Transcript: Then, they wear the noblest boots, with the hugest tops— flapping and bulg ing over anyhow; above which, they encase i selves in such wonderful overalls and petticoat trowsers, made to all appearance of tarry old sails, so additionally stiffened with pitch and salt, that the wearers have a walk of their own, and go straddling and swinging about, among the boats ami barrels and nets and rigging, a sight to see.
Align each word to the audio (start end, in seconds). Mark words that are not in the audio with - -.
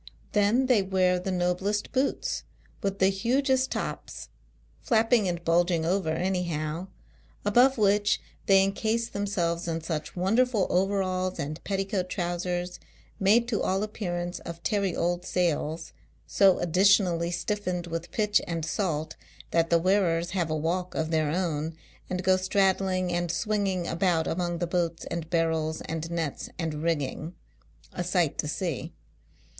Then, 0.31 0.65
they 0.65 0.81
wear 0.81 1.19
the 1.19 1.29
noblest 1.31 1.91
boots, 1.91 2.41
with 2.81 2.97
the 2.97 3.09
hugest 3.09 3.69
tops— 3.69 4.29
flapping 4.81 5.27
and 5.27 5.45
bulg 5.45 5.69
ing 5.69 5.85
over 5.85 6.09
anyhow; 6.09 6.87
above 7.45 7.77
which, 7.77 8.19
they 8.47 8.63
encase 8.63 9.15
i 9.15 9.25
selves 9.25 9.67
in 9.67 9.81
such 9.81 10.15
wonderful 10.15 10.65
overalls 10.71 11.37
and 11.37 11.63
petticoat 11.63 12.09
trowsers, 12.09 12.79
made 13.19 13.47
to 13.49 13.61
all 13.61 13.83
appearance 13.83 14.39
of 14.39 14.63
tarry 14.63 14.95
old 14.95 15.23
sails, 15.23 15.93
so 16.25 16.57
additionally 16.57 17.29
stiffened 17.29 17.85
with 17.85 18.09
pitch 18.09 18.41
and 18.47 18.65
salt, 18.65 19.15
that 19.51 19.69
the 19.69 19.77
wearers 19.77 20.31
have 20.31 20.49
a 20.49 20.57
walk 20.57 20.95
of 20.95 21.11
their 21.11 21.29
own, 21.29 21.75
and 22.09 22.23
go 22.23 22.37
straddling 22.37 23.13
and 23.13 23.29
swinging 23.31 23.85
about, 23.85 24.25
among 24.25 24.57
the 24.57 24.65
boats 24.65 25.05
ami 25.11 25.21
barrels 25.21 25.79
and 25.81 26.09
nets 26.09 26.49
and 26.57 26.81
rigging, 26.81 27.35
a 27.93 28.03
sight 28.03 28.39
to 28.39 28.47
see. 28.47 28.93